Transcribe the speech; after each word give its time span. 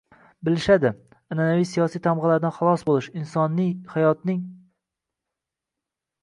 bilishadi. 0.47 0.91
An’anaviy 1.35 1.67
siyosiy 1.71 2.01
tamg‘alardan 2.07 2.55
xalos 2.55 2.85
bo‘lish, 2.87 3.11
insoniy 3.21 3.69
hayotning 3.93 4.41